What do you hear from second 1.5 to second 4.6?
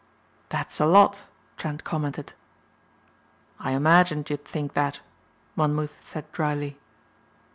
Trent commented. "I imagined you'd